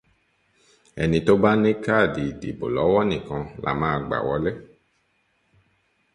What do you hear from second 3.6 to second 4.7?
la máa gbà wọlé